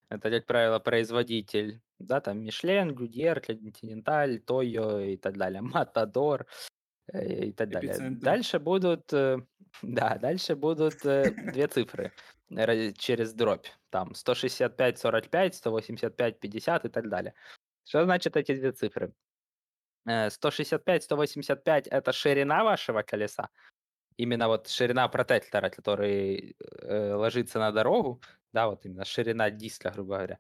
[0.09, 5.63] это, как правило, производитель, да, там Michelin, Goodyear, Continental, Toyo и так далее,
[6.41, 6.47] э,
[7.13, 7.93] и так далее.
[7.93, 8.25] эпицентр.
[8.25, 9.39] Дальше будут, э,
[9.83, 12.13] да, дальше будут э, две цифры
[12.97, 17.35] через дробь, там 165, 45, 185, 50 и так далее.
[17.85, 19.13] Что значит эти две цифры?
[20.07, 23.49] Э, 165, 185 это ширина вашего колеса,
[24.19, 30.15] Именно вот ширина протектора, который, э, ложится на дорогу, да, вот именно ширина диска, грубо
[30.15, 30.39] говоря.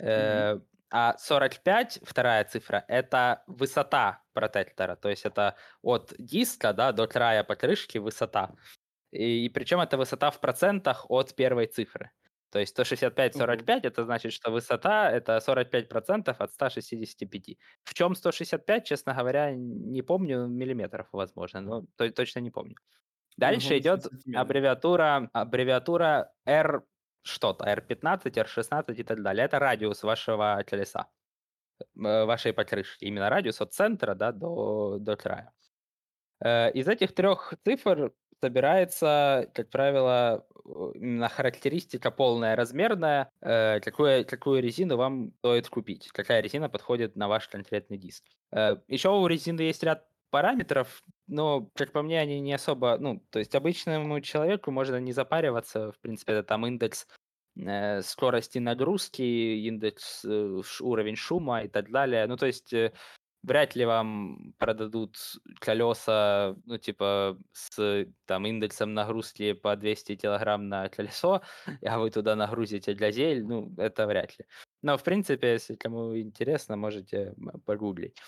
[0.00, 0.58] Э,
[0.96, 7.42] а 45, вторая цифра, это высота протектора, то есть это от диска, да, до края
[7.42, 8.54] покрышки высота.
[9.10, 12.12] И, причем эта высота в процентах от первой цифры.
[12.50, 12.78] То есть
[13.34, 13.64] Ого.
[13.64, 17.58] 165-45 это значит, что высота это 45% от 165.
[17.82, 22.76] В чем 165, честно говоря, не помню, миллиметров, возможно, но то- точно не помню.
[23.36, 26.84] Дальше что идет аббревиатура, аббревиатура R
[27.24, 29.46] что-то, R15, R16 и так далее.
[29.46, 31.08] Это радиус вашего колеса,
[31.80, 33.04] э, вашей покрышки.
[33.04, 35.52] Именно радиус от центра да, до, до края.
[36.40, 40.46] Э, Из этих трех цифр собирается, как правило,
[40.94, 47.28] именно характеристика полная, размерная, э, какую, какую резину вам стоит купить, какая резина подходит на
[47.28, 48.24] ваш конкретный диск.
[48.86, 53.38] Еще у резины есть ряд параметров, но, как по мне, они не особо, ну, то
[53.38, 57.06] есть обычному человеку можно не запариваться, в принципе, это там индекс
[57.56, 62.26] э, скорости нагрузки, индекс э, уровень шума и так далее.
[62.26, 62.92] Ну, то есть э,
[63.44, 65.16] вряд ли вам продадут
[65.60, 71.42] колеса, ну, типа, с там индексом нагрузки по 200 килограмм на колесо,
[71.86, 74.46] а вы туда нагрузите газель, ну, это вряд ли.
[74.82, 78.18] Но, в принципе, если кому интересно, можете погуглить.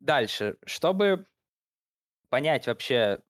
[0.00, 0.58] Дальше.
[0.66, 1.26] Чтобы
[2.28, 3.20] понять вообще,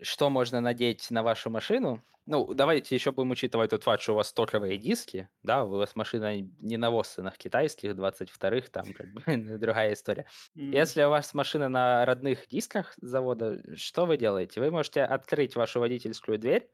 [0.00, 4.16] что можно надеть на вашу машину, ну, давайте еще будем учитывать тот факт, что у
[4.16, 9.22] вас стоковые диски, да, у вас машина не на Воссенах китайских, 22-х, там как бы
[9.58, 10.26] другая история.
[10.56, 10.70] М.
[10.70, 14.60] Если у вас машина на родных дисках завода, что вы делаете?
[14.60, 16.70] Вы можете открыть вашу водительскую дверь,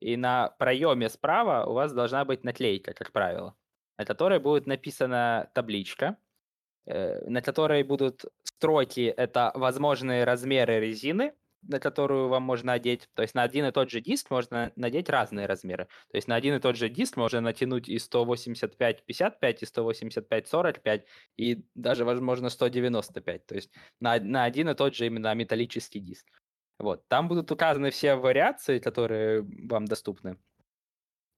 [0.00, 3.56] и на проеме справа у вас должна быть наклейка, как правило,
[3.98, 6.18] на которой будет написана табличка,
[6.86, 13.08] на которой будут строки, это возможные размеры резины, на которую вам можно одеть.
[13.14, 15.86] То есть на один и тот же диск можно надеть разные размеры.
[16.10, 21.02] То есть на один и тот же диск можно натянуть и 185-55, и 185-45,
[21.36, 23.46] и даже, возможно, 195.
[23.46, 26.26] То есть на, на один и тот же именно металлический диск.
[26.78, 27.06] Вот.
[27.08, 30.36] Там будут указаны все вариации, которые вам доступны.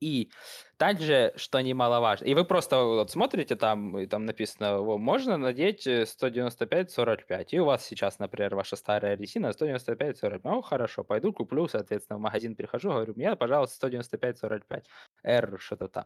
[0.04, 0.30] И
[0.76, 7.24] также, что немаловажно, и вы просто вот смотрите там, и там написано, можно надеть 195-45,
[7.28, 10.40] э, и у вас сейчас, например, ваша старая резина 195-45.
[10.44, 14.84] Ну, хорошо, пойду куплю, соответственно, в магазин прихожу, говорю, мне, пожалуйста, 195-45,
[15.22, 16.04] R что-то там.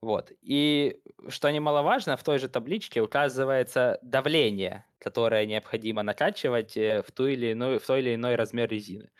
[0.00, 0.32] Вот.
[0.40, 7.28] И что немаловажно, в той же табличке указывается давление, которое необходимо накачивать э, в, ту
[7.28, 9.10] или иную, в той или иной размер резины.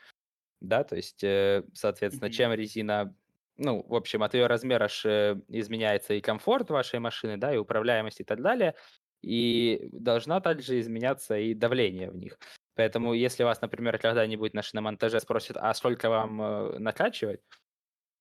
[0.60, 3.14] Да, то есть, э, соответственно, чем резина
[3.56, 7.58] ну, в общем, от ее размера ж э, изменяется и комфорт вашей машины, да, и
[7.58, 8.74] управляемость и так далее.
[9.22, 12.38] И должна также изменяться и давление в них.
[12.74, 17.40] Поэтому, если вас, например, когда-нибудь на шиномонтаже спросят, а сколько вам э, накачивать,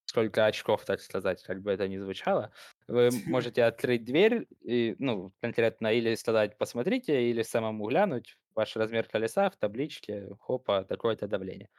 [0.06, 2.52] сколько очков, так сказать, как бы это ни звучало,
[2.88, 9.08] вы можете открыть дверь и, ну, конкретно или сказать, посмотрите, или самому глянуть ваш размер
[9.08, 11.70] колеса в табличке, хопа, такое-то давление.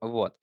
[0.00, 0.36] Вот.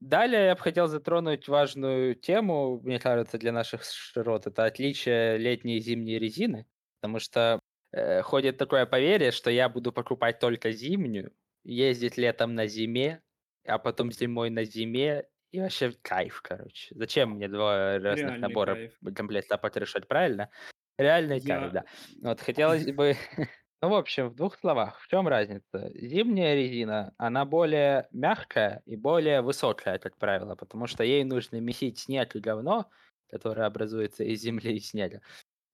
[0.00, 4.46] Далее я бы хотел затронуть важную тему, мне кажется, для наших широт.
[4.46, 6.66] Это отличие летней и зимней резины.
[7.00, 7.60] Потому что
[7.92, 11.32] э, ходит такое поверье, что я буду покупать только зимнюю,
[11.64, 13.22] ездить летом на зиме,
[13.66, 15.24] а потом зимой на зиме.
[15.50, 16.94] И вообще кайф, короче.
[16.94, 18.98] Зачем мне два разных Реальный набора кайф.
[19.14, 20.50] комплекта решать, правильно?
[20.98, 21.84] Реальный кайф, Я да.
[22.22, 23.16] Вот хотелось бы
[23.82, 25.90] Ну, в общем, в двух словах, в чем разница?
[25.94, 31.98] Зимняя резина, она более мягкая и более высокая, как правило, потому что ей нужно месить
[31.98, 32.90] снег и говно,
[33.30, 35.20] которое образуется из земли и снега.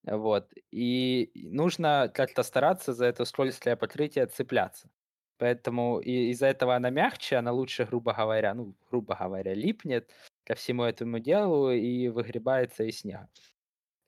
[0.05, 0.53] Вот.
[0.73, 4.91] И нужно как-то стараться за это скользкое покрытие цепляться.
[5.39, 10.11] Поэтому из-за этого она мягче, она лучше, грубо говоря, ну, грубо говоря, липнет
[10.45, 13.29] ко всему этому делу и выгребается из снега.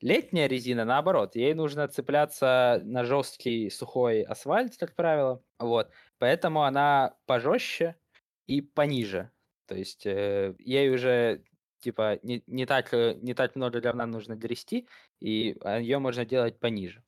[0.01, 5.41] Летняя резина, наоборот, ей нужно цепляться на жесткий сухой асфальт, как правило.
[5.57, 5.89] Вот.
[6.17, 7.95] Поэтому она пожестче
[8.45, 9.31] и пониже.
[9.67, 11.43] То есть э, ей уже
[11.79, 14.87] типа не, не, так, э, не так много говна нужно грести,
[15.19, 17.03] и ее можно делать пониже.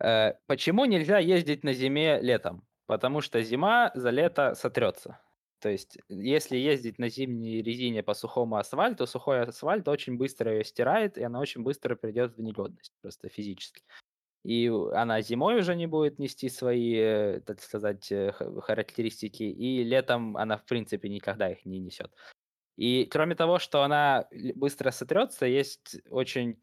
[0.00, 2.66] Э, почему нельзя ездить на зиме летом?
[2.86, 5.20] Потому что зима за лето сотрется.
[5.60, 10.64] То есть, если ездить на зимней резине по сухому асфальту, сухой асфальт очень быстро ее
[10.64, 13.82] стирает, и она очень быстро придет в негодность, просто физически.
[14.44, 20.36] И она зимой уже не будет нести свои, э, так сказать, э, характеристики, и летом
[20.36, 22.12] она, в принципе, никогда их не несет.
[22.76, 26.58] И кроме того, что она быстро сотрется, есть очень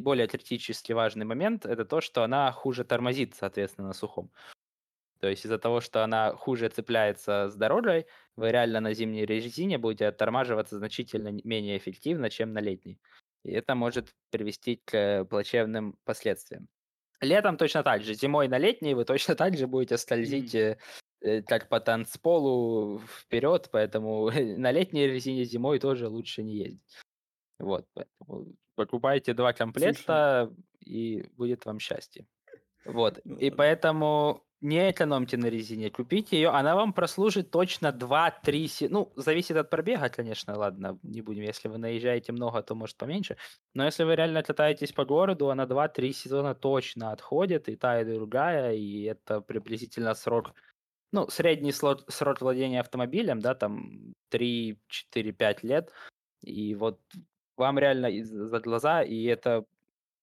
[0.00, 4.30] более критически важный момент, это то, что она хуже тормозит, соответственно, на сухом.
[5.20, 8.06] То есть из-за того, что она хуже цепляется с дорогой,
[8.36, 12.98] вы реально на зимней резине будете оттормаживаться значительно менее эффективно, чем на летней.
[13.44, 16.68] И это может привести к плачевным последствиям.
[17.20, 18.14] Летом точно так же.
[18.14, 20.78] Зимой на летней вы точно так же будете скользить э,
[21.46, 26.96] как по танцполу вперед, поэтому на летней резине зимой тоже лучше не ездить.
[27.58, 32.26] Вот, поэтому покупайте два Слушай, комплекта, и будет вам счастье.
[32.86, 33.20] Вот.
[33.24, 33.56] ну И ладно.
[33.58, 38.88] поэтому не экономьте на резине, купите ее, она вам прослужит точно 2-3 се...
[38.88, 41.42] Ну, зависит от пробега, конечно, ладно, не будем.
[41.42, 43.36] Если вы наезжаете много, то может поменьше.
[43.74, 48.04] Но если вы реально катаетесь по городу, она 2-3 сезона точно отходит, и та, и
[48.04, 50.52] другая, и это приблизительно срок
[51.12, 55.92] ну, средний слот срок владения автомобилем, да, там 3, 4, 5 лет.
[56.42, 57.00] И вот
[57.56, 59.64] вам реально за глаза, и это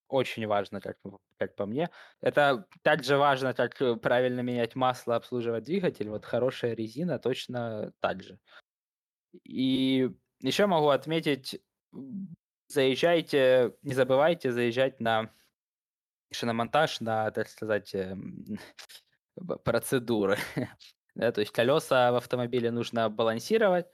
[0.07, 0.97] очень важно, как
[1.37, 1.89] как по мне.
[2.21, 6.09] Это так же важно, как, э, правильно менять масло, обслуживать двигатель.
[6.09, 8.39] Вот хорошая резина точно так же.
[9.43, 10.09] И
[10.41, 11.61] еще могу отметить,
[12.67, 15.31] заезжайте, не забывайте заезжать на
[16.31, 18.59] шиномонтаж, на, так сказать, эм,
[19.63, 20.37] процедуры.
[21.15, 23.87] То есть колеса в автомобиле нужно балансировать,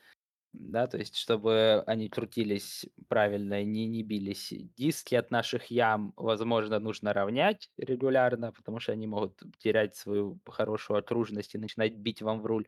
[0.53, 4.53] да, то есть чтобы они крутились правильно не не бились.
[4.77, 10.99] Диски от наших ям, возможно, нужно равнять регулярно, потому что они могут терять свою хорошую
[10.99, 12.67] окружность и начинать бить вам в руль.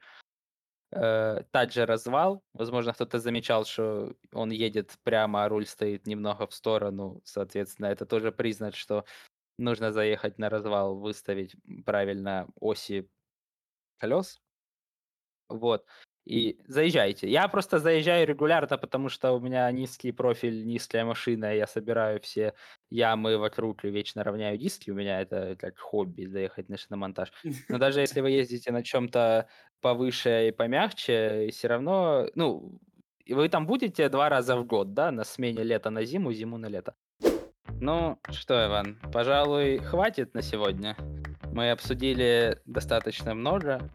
[0.91, 2.43] Э, также развал.
[2.53, 7.21] Возможно, кто-то замечал, что он едет прямо, а руль стоит немного в сторону.
[7.25, 9.05] Соответственно, это тоже признак, что
[9.57, 11.55] нужно заехать на развал, выставить,
[11.86, 13.09] правильно оси
[13.99, 14.41] колес.
[15.49, 15.86] Вот.
[16.26, 17.30] И заезжайте.
[17.30, 22.53] Я просто заезжаю регулярно, потому что у меня низкий профиль, низкая машина, я собираю все
[22.89, 24.89] ямы вокруг и вечно равняю диски.
[24.89, 27.32] У меня это как хобби- заехать на шиномонтаж.
[27.69, 29.47] Но даже если вы ездите на чём-то
[29.82, 32.80] повыше и помягче, все равно, ну,
[33.30, 36.69] вы там будете 2 раза в год, да, на смене лето на зиму, зиму на
[36.69, 36.95] лето.
[37.82, 40.95] Ну что, Иван, пожалуй, хватит на сегодня.
[41.51, 43.91] Мы обсудили достаточно много.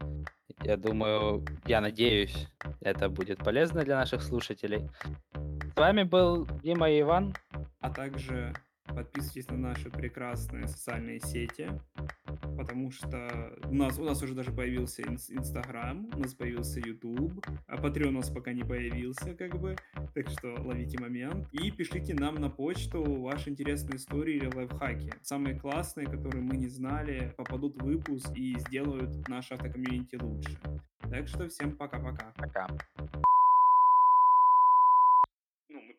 [0.63, 2.47] Я думаю, я надеюсь,
[2.81, 4.89] это будет полезно для наших слушателей.
[5.33, 7.35] С вами был Дима и Иван.
[7.79, 8.53] А также
[8.93, 11.69] подписывайтесь на наши прекрасные социальные сети,
[12.57, 17.45] потому что у нас у нас уже даже появился инс "Инстаграм", у нас появился "Ютуб",
[17.67, 19.75] а "Патреон" у нас пока не появился, как бы.
[20.13, 25.13] Так что ловите момент и пишите нам на почту ваши интересные истории или лайфхаки.
[25.21, 30.59] Самые классные, которые мы не знали, попадут в выпуск и сделают наше автокомьюнити лучше.
[31.09, 32.33] Так что всем пока-пока.
[32.37, 32.67] Пока.
[32.97, 33.40] Ну, мы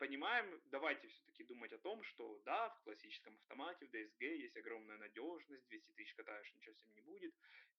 [0.02, 4.98] понимаем, давайте всё-таки думать о том, что да, в классическом автомате, в DSG есть огромная
[4.98, 7.34] надежность, 200 тысяч катаешь, ничего с ним не будет.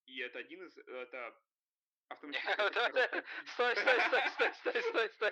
[0.06, 1.38] И это один из это
[2.14, 5.32] автоматическая коробка Стой стой стой стой стой стой стой.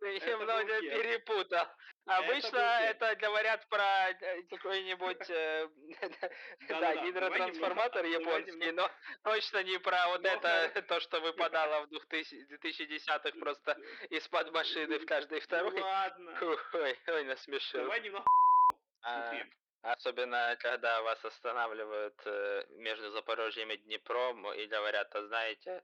[0.00, 1.66] Ты немного перепутал.
[2.06, 5.68] Обычно это говорят про, э, какой-нибудь, э,
[7.06, 8.88] гидротрансформатор японский, но
[9.24, 13.76] точно не про вот Но это, то, что выпадало в двухтыси 2010-х просто
[14.10, 15.80] из-под машины в каждой Ну второй.
[15.80, 16.38] ладно.
[16.72, 17.80] Ой, насмешил.
[17.82, 18.24] Давай немного
[19.02, 19.52] А, Смотри.
[19.82, 25.82] Особенно когда вас останавливают, э, между Запорожьем и Днепром и говорят: "А знаете,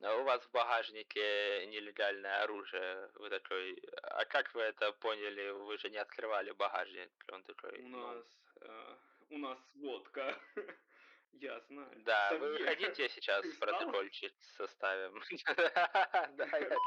[0.00, 3.10] у вас в багажнике нелегальное оружие".
[3.14, 5.50] Вы такой: "А как вы это поняли?
[5.50, 7.10] Вы же не открывали багажник".
[7.32, 8.26] Он такой: У "Ну" нас,
[8.62, 8.96] э,
[9.30, 10.38] у нас водка.
[11.32, 11.90] Я знаю.
[12.04, 15.22] Да, вы хотите сейчас ты протокольчик составим?
[16.36, 16.78] Да, я.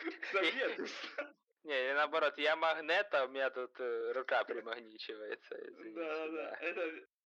[0.00, 1.34] Типа, знал?
[1.64, 6.56] Не, я наоборот, я Магнето, у меня тут, э, рука примагничивается, извините, Да-да-да, да.
[6.60, 7.08] это